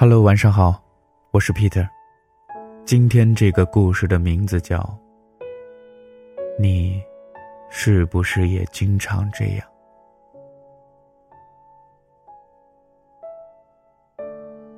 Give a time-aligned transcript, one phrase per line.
[0.00, 0.80] Hello，晚上好，
[1.32, 1.84] 我是 Peter。
[2.84, 4.78] 今天这个故事的名字叫
[6.56, 7.02] 《你
[7.68, 9.66] 是不是也经常这样》。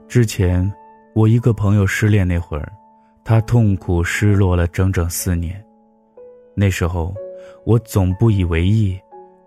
[0.09, 0.73] 之前
[1.15, 2.73] 我一个朋友失恋那会儿，
[3.23, 5.63] 他痛苦失落了整整四年。
[6.55, 7.15] 那时候
[7.67, 8.99] 我总不以为意，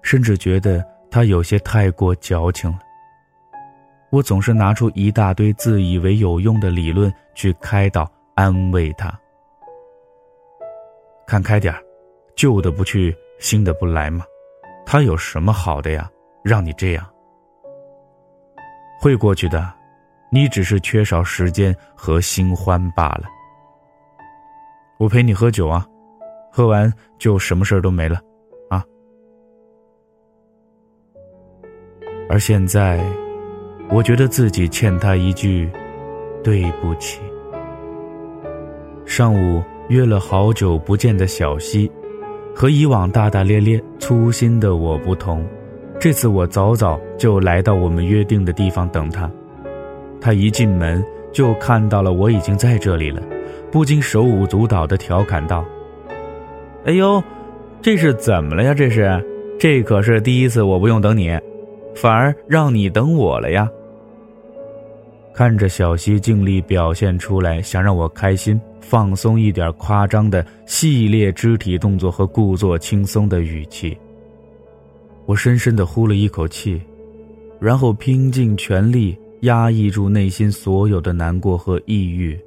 [0.03, 2.79] 甚至觉得他有些太过矫情了。
[4.13, 9.11] 我总是拿出一大堆自以为有用的理论去开导、安慰他。
[11.25, 11.73] 看开点
[12.35, 14.23] 旧的不去，新的不来嘛。
[14.85, 16.07] 他有什么好的呀？
[16.43, 17.03] 让你这样，
[19.01, 19.73] 会过去的。
[20.29, 23.23] 你只是缺少时间和新欢罢了。
[24.99, 25.87] 我陪你喝酒啊，
[26.51, 28.21] 喝完就什么事儿都没了，
[28.69, 28.85] 啊。
[32.29, 33.03] 而现在。
[33.93, 35.69] 我觉得自己欠他一句
[36.43, 37.21] 对不起。
[39.05, 41.91] 上午约了好久不见的小溪，
[42.55, 45.45] 和以往大大咧咧、粗心的我不同，
[45.99, 49.29] 这次我早早就来到我们约定的地方等他。
[50.19, 53.21] 他一进门就看到了我已经在这里了，
[53.71, 55.63] 不禁手舞足蹈的调侃道
[56.85, 57.23] ：“哎呦，
[57.79, 58.73] 这是怎么了呀？
[58.73, 59.23] 这是，
[59.59, 61.29] 这可是第一次我不用等你，
[61.93, 63.69] 反而让你等我了呀！”
[65.33, 73.97] 看着小溪尽力表现出来，想让我开心、放松一点，夸张的系列肢体动作和故作轻松的语气，
[75.25, 76.79] 我深深的呼了一口气，
[77.59, 82.39] 然后拼尽全力压抑住内心所有的难过和抑郁，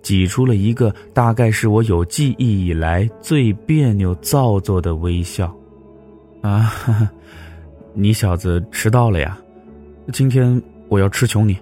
[0.00, 5.52] 挤出了一个大概是我有记忆以来最别扭、造作的微笑。
[6.40, 6.72] 啊，
[7.94, 9.36] 你小子迟到了呀！
[10.12, 11.58] 今天我要吃穷你。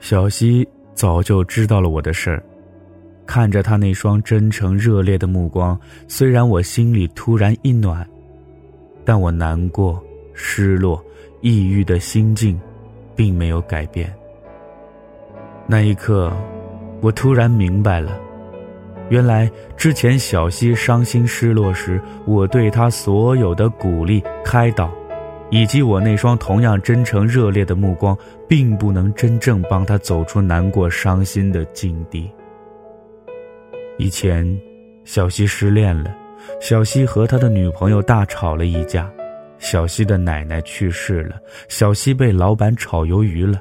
[0.00, 2.42] 小西早就知道了我的事儿，
[3.26, 8.06] 看着他那双真诚热烈的目光，虽然我心里突然一暖，
[9.04, 11.02] 但我难过、失落、
[11.40, 12.58] 抑郁的心境，
[13.14, 14.12] 并没有改变。
[15.66, 16.32] 那一刻，
[17.00, 18.18] 我突然明白了，
[19.10, 24.90] 原来之前小溪伤心失落时，我对他所有的鼓励、开导。
[25.50, 28.16] 以及我那双同样真诚热烈的目光，
[28.46, 32.30] 并不能真正帮他走出难过伤心的境地。
[33.96, 34.46] 以前，
[35.04, 36.14] 小西失恋了，
[36.60, 39.10] 小西和他的女朋友大吵了一架，
[39.58, 41.36] 小西的奶奶去世了，
[41.68, 43.60] 小西被老板炒鱿鱼了，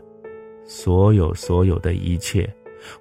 [0.65, 2.47] 所有所有的一切，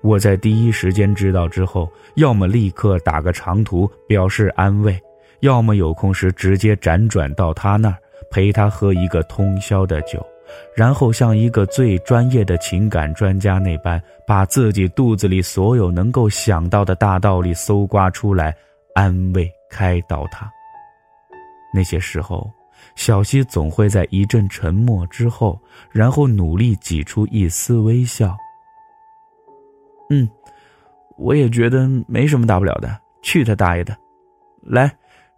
[0.01, 4.99] 我在第一时间知道之后，要么立刻打个长途表示安慰，
[5.41, 7.97] 要么有空时直接辗转到他那儿。
[8.31, 10.25] 陪他喝一个通宵的酒，
[10.75, 18.55] 然后像一个最专业的情感专家那般，把自己肚子里所有能够想到的大道理搜刮出来，
[18.95, 20.51] 安慰开导他。
[21.73, 22.51] 那些时候，
[22.95, 25.61] 小西总会在一阵沉默之后，
[25.91, 28.37] 然后努力挤出一丝微笑。
[30.09, 30.29] 嗯，
[31.19, 33.97] 我也觉得没什么大不了的，去他大爷的！
[34.63, 34.91] 来，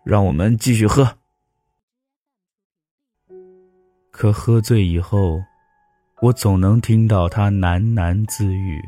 [0.05, 1.09] 让我们继续喝。
[4.19, 5.41] 可喝醉以后，
[6.21, 8.83] 我总能听到他喃喃自语：“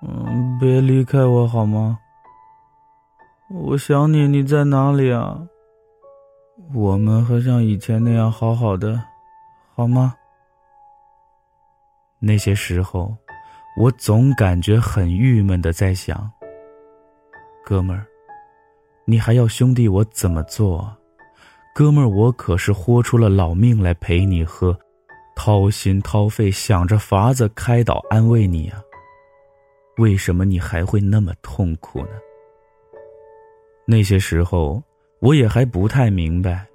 [0.00, 1.98] 嗯，别离开我好吗？
[3.50, 5.46] 我想你，你在哪里啊？
[6.72, 8.98] 我们还像以前那样好好的，
[9.74, 10.14] 好吗？”
[12.18, 13.14] 那些时候，
[13.78, 16.32] 我总感觉很郁闷的在想
[17.62, 18.06] ：“哥们儿，
[19.04, 20.90] 你还要兄弟我怎么做？”
[21.74, 24.76] 哥们儿，我可是豁出了老命来陪你喝，
[25.36, 28.82] 掏心掏肺想着法子开导安慰你啊。
[29.96, 32.10] 为什么你还会那么痛苦呢？
[33.86, 34.82] 那些时候
[35.20, 36.66] 我也还不太明白，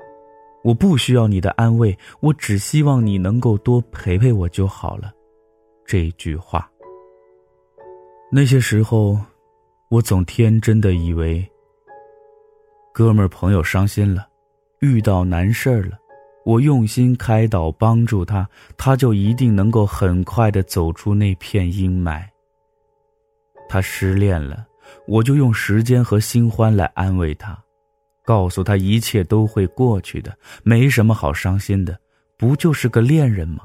[0.63, 5.13] 我不需要你的安慰，我只希望你能够多陪陪我就好了。
[5.85, 6.69] 这句话。
[8.31, 9.19] 那些时候，
[9.89, 11.45] 我总天真的以为，
[12.93, 14.27] 哥们儿朋友伤心了。
[14.83, 15.97] 遇到难事儿了，
[16.43, 18.45] 我用心开导帮助他，
[18.75, 22.21] 他就一定能够很快的走出那片阴霾。
[23.69, 24.67] 他失恋了，
[25.07, 27.57] 我就用时间和新欢来安慰他，
[28.25, 31.97] 告诉他一切都会过去的，没什么好伤心的，
[32.37, 33.63] 不就是个恋人吗？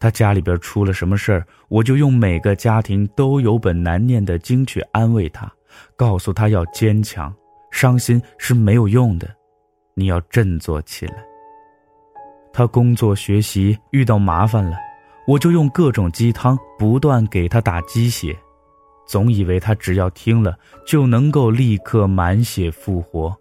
[0.00, 5.52] 他家里边出了什么事儿，我就用每个家庭都有本难念的经去安慰他，
[5.94, 7.30] 告诉他要坚强，
[7.70, 9.28] 伤心是没有用的。
[9.98, 11.24] 你要振作起来。
[12.52, 14.76] 他工作学习遇到麻烦了，
[15.26, 18.36] 我就用各种鸡汤不断给他打鸡血，
[19.06, 20.56] 总以为他只要听了
[20.86, 23.34] 就能够立刻满血复活。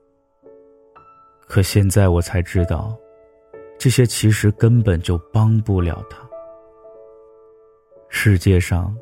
[1.48, 2.98] 可现在我才知道，
[3.78, 6.18] 这些其实根本就帮不了他。
[8.10, 8.96] 世界上，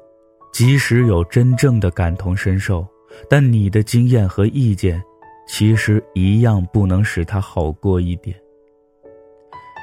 [0.51, 2.85] 即使有真正的感同身受，
[3.29, 5.01] 但你的经验和意见，
[5.45, 8.35] 其实一样不能使他好过一点。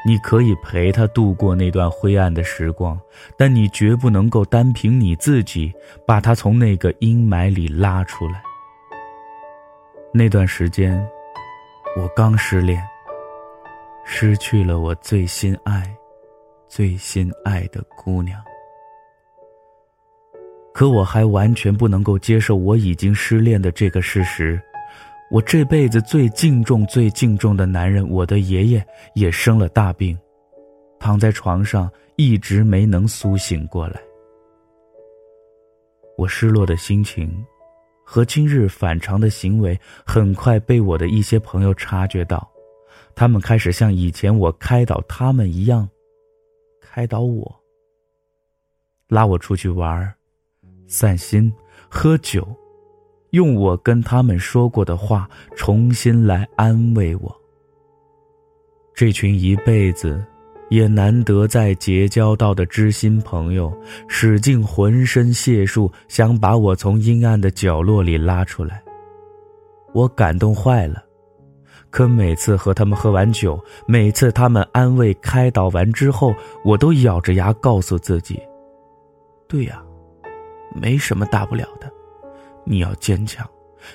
[0.06, 2.98] 你可以陪他度过那段灰暗的时光，
[3.36, 5.72] 但你绝不能够单凭你自己
[6.06, 8.42] 把他从那个阴霾里拉出来。
[10.12, 11.04] 那段时间。
[11.96, 12.80] 我刚失恋，
[14.04, 15.92] 失去了我最心爱、
[16.68, 18.40] 最心爱的姑娘。
[20.72, 24.62] 可我还完全不能够接受我已经失恋的这个事实。
[25.30, 28.84] 我这辈子最敬重、最敬重的男人，我的爷爷
[29.14, 30.18] 也生了大病，
[30.98, 34.00] 躺在床上一直没能苏醒过来。
[36.18, 37.32] 我失落的心情。
[38.02, 42.50] 和今日反常的行为很快被我的一些朋友察觉到，
[43.14, 45.88] 他们开始像以前我开导他们一样，
[46.80, 47.54] 开导我，
[49.06, 50.12] 拉我出去玩
[50.88, 51.52] 散心、
[51.88, 52.44] 喝酒，
[53.30, 57.34] 用我跟他们说过的话重新来安慰我。
[58.94, 60.24] 这群一辈子。
[60.70, 68.80] 也难得再结交到的知心朋友，使尽浑身解数想把我从阴暗的角落里拉出来，
[69.92, 71.02] 我感动坏了。
[71.90, 76.32] 可每次和他们喝完酒，每次他们安慰开导完之后，
[76.64, 78.40] 我都咬着牙告诉自己
[79.50, 79.82] ：“对呀，
[80.72, 81.92] 没什么大不了的，
[82.64, 83.48] 你要坚强，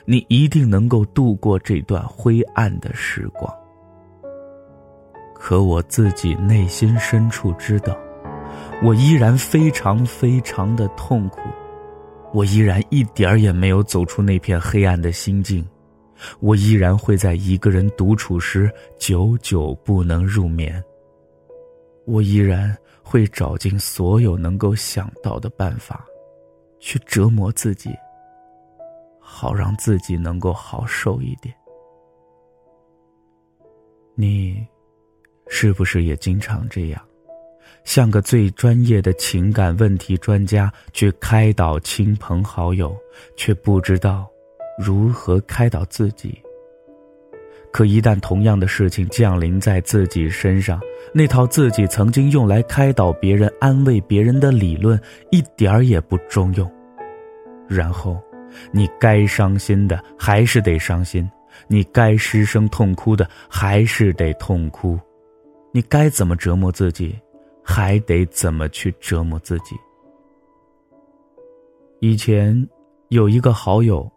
[0.06, 3.54] 你一定能够度过这段灰暗的时光。”
[5.34, 7.96] 可我自己内心深处知道，
[8.84, 11.42] 我依然非常非常的痛苦，
[12.34, 15.64] 我依然一点儿也没有走出那片黑暗的心境，
[16.40, 20.84] 我依然会在一个人独处时久久不能入眠。
[22.06, 26.06] 我依然会找尽所有能够想到的办法，
[26.80, 27.92] 去折磨自己，
[29.26, 31.54] 好让自己能够好受一点。
[34.14, 34.66] 你。
[35.48, 37.00] 是不是也经常这样，
[37.84, 42.98] 像个最专业的情感问题专家去开导亲朋好友，
[43.38, 44.28] 却不知道
[44.76, 46.42] 如何开导自己？
[47.72, 50.82] 可一旦同样的事情降临在自己身上，
[51.14, 55.00] 那套自己曾经用来开导别人、安慰别人的理论
[55.30, 56.68] 一点儿也不中用。
[57.68, 58.20] 然后，
[58.72, 61.30] 你该伤心的还是得伤心，
[61.68, 65.00] 你该失声痛哭的还是得痛哭。
[65.72, 67.20] 你该怎么折磨自己，
[67.64, 69.76] 还得怎么去折磨自己。
[72.00, 72.68] 以前
[73.10, 74.10] 有一个好友，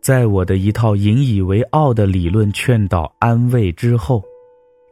[0.00, 4.22] 在我的一套引以为傲的理论劝导安慰之后，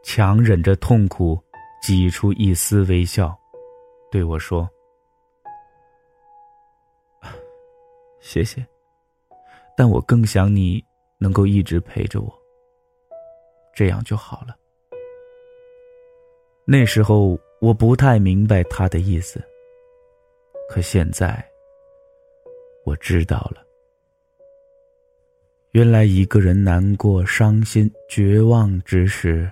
[0.03, 1.37] 强忍着痛苦，
[1.81, 3.37] 挤出一丝微笑，
[4.11, 4.69] 对我说
[8.21, 8.65] ：“谢谢，
[9.79, 10.83] 但我更想你
[11.19, 12.29] 能够一直陪着我，
[13.73, 14.53] 这样就好了。”
[16.67, 19.41] 那时候我不太明白他的意思，
[20.69, 21.41] 可现在
[22.83, 23.65] 我知道了。
[25.71, 29.49] 原来一个人难过、伤心、绝望之时，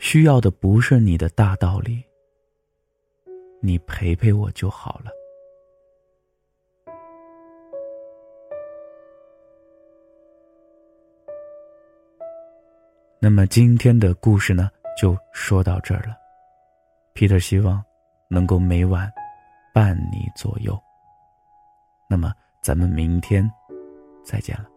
[0.00, 2.02] 需要的不是你的大道理，
[3.60, 5.12] 你陪陪我就好了。
[13.22, 16.16] 那么今天的故事呢，就说到这儿了。
[17.14, 17.84] Peter 希望
[18.30, 19.12] 能够每晚
[19.74, 20.80] 伴你左右。
[22.08, 23.46] 那么，咱们明天
[24.24, 24.69] 再见了。